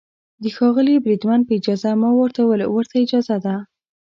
[0.41, 3.55] د ښاغلي بریدمن په اجازه، ما ورته وویل: ورته اجازه ده.